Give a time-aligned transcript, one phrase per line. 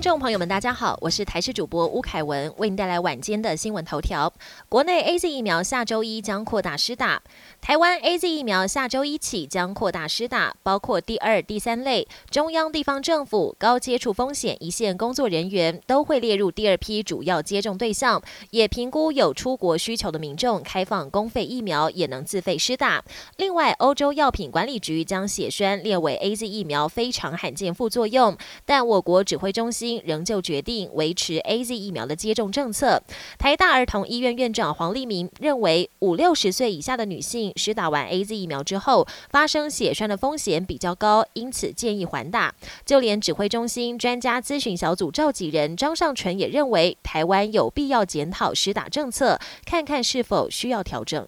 [0.00, 4.32] 听众朋友们，大家好，我是台视主播吴凯文，为您带来晚间的新闻头条。
[4.66, 7.22] 国内 A Z 疫苗下周一将扩大施打，
[7.60, 23.04] 台湾 A Z 疫苗下周一起将扩大施打，包括第二、第三类中央地方政府高接触风险一线工作人员都会列入第二批主要接种对象，也评估有出国需求的民众开放公费疫苗也能自费施打。
[23.36, 30.00] 另外，欧洲药品管理局将血栓列为 A Z 疫苗非常罕见副作用，但我国指挥中心。
[30.04, 33.02] 仍旧决定维持 A Z 疫苗的接种政策。
[33.38, 42.54] 台大儿童医院院长黄立明认为，五六十岁以下的女性施打完 A Z 疫苗之后，发生血栓的风险比较高，因此建议缓打。
[42.84, 51.26] 就连指挥中心专家咨询小组召集人张尚淳也认为，台湾有必要检讨施打政策，看看是否需要调整。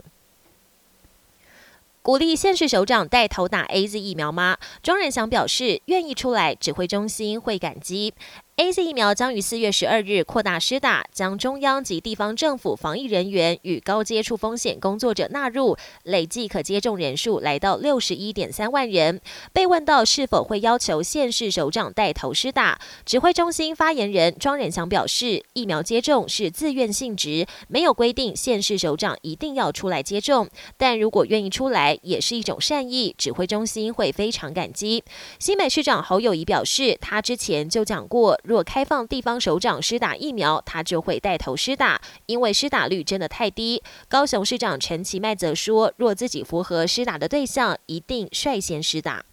[2.02, 4.58] 鼓励县市首长带头打 A Z 疫苗吗？
[4.82, 8.12] 庄仁祥表示愿意出来，指挥中心会感激。
[8.62, 19.20] A Z 疫苗将于四月十二日扩大施打，将中央及地方政府防疫人员与高接触风险工作者纳入，累计可接种人数来到六十一点三万人。
[19.52, 35.02] 被问到是否会要求县市首长带头施打，指挥中心发言人庄仁祥表示，疫苗接种是自愿性质，没有规定县市首长一定要出来接种，但如果愿意出来，也是一种善意，指挥中心会非常感激。
[35.40, 38.40] 新北市长侯友谊表示，他之前就讲过。
[38.52, 43.82] 若开放地方首长施打疫苗，他就会带头施打，因为施打率真的太低。
[44.10, 49.24] 高雄市长陈其迈则说，若自己符合施打的对象，一定率先施打。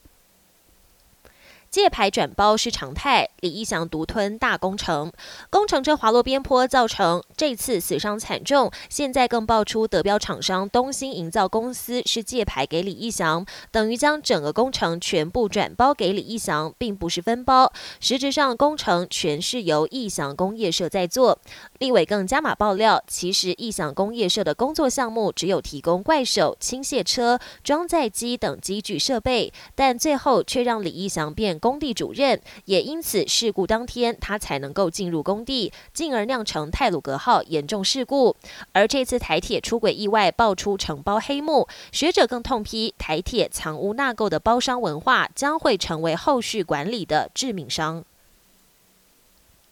[1.69, 5.11] 借牌转包是常态，李义祥独吞大工程，
[5.51, 8.71] 工程车滑落边坡，造成这次死伤惨重。
[8.89, 17.71] 现在更爆出德标厂商东兴营造公司是借牌给李义祥，等于将整个工程全部转包给李义祥，并不是分包。
[17.99, 21.37] 实质上工程全是由义祥工业社在做。
[21.77, 31.58] 立委更加码爆料，其实义祥工业社的工作项目只有提供怪手、倾卸车、装载机等机具设备，但最后却让李义祥变。
[31.59, 38.35] 工地主任也因此事故当天，他才能够进入工地，进而酿成泰鲁格号严重事故。
[38.71, 48.03] 而这次台铁出轨意外爆出承包黑幕，学者更痛批台铁藏污纳垢的包商文化将会成为后续管理的致命伤。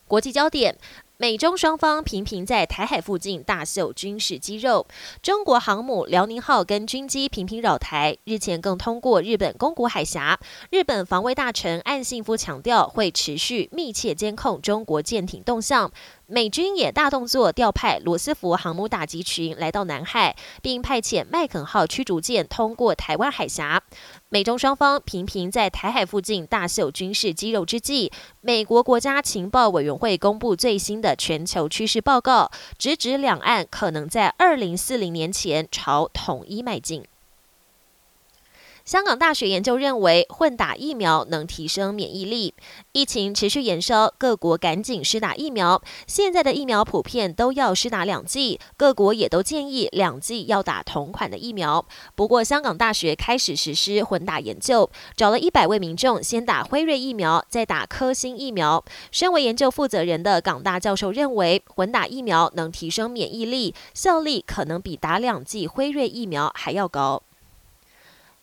[0.08, 0.78] 国际焦点。
[1.20, 4.86] 美中双方频频在台海附近大秀军事肌肉，
[5.24, 10.40] 中国航母辽宁号跟军机频频扰台，日前更通过日本宫古海峡。
[10.70, 15.92] 日本防卫大臣岸信夫强调，会持续密切监控中国舰艇动向。
[16.30, 23.82] 美军也大动作调派罗斯福航母打击群来到南海，并派遣麦肯号驱逐舰通过台湾海峡。
[24.28, 28.12] 美中双方频频在台海附近大秀军事肌肉之际，
[28.42, 37.06] 美国国家情报委员会公布最新的全球趋势报告，直指两岸可能在二零四零年前朝统一迈进。
[38.88, 42.54] 香港大学研究认为，混打疫苗能提升免疫力。
[42.94, 45.82] 疫情持续延烧，各国赶紧施打疫苗。
[46.08, 51.86] 现在的疫苗普遍都要施打两剂，各国也都建议两剂要打同款的疫苗。
[52.16, 58.82] 不过，香港大学开始实施混打研究，找了一百位民众先打辉瑞疫苗，再打科兴疫苗。
[59.12, 67.24] 身为研究负责人的港大教授认为，混打疫苗能提升免疫力，效力可能比打两剂辉瑞疫苗还要高。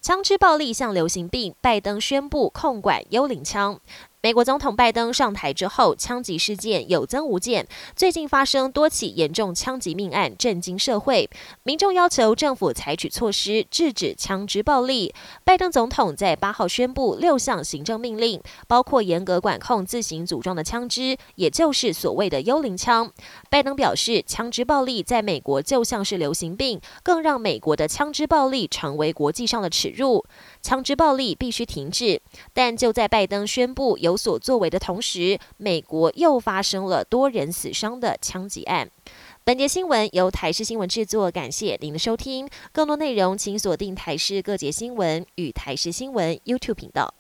[0.05, 3.81] 枪支暴力像流行病，拜登宣布控管幽灵枪。
[4.25, 7.69] 美国总统拜登上台之后，枪击事件有增无减。
[7.95, 11.29] 最近发生多起严重枪击命案，震惊社会。
[11.63, 15.13] 民众要求政府采取措施制止枪支暴力。
[15.45, 23.13] 拜登总统在八号宣布六项行政命令，包括严格管控自行组装的枪支，也就是所谓的幽灵枪。
[23.51, 30.25] 拜登表示，枪支暴力在美国就像是流行病，更让美国的枪支暴力成为国际上的耻辱。
[30.63, 32.23] 枪支暴力必须停止。
[32.53, 38.91] 但就在拜登宣布有所作为的同时，美国又发生了多人死伤的枪击案。
[39.45, 42.49] 本节新闻由台视新闻制作，感谢您的收听。
[42.73, 47.15] 更多内容请锁定台视各节新闻与台视新闻 YouTube 频道。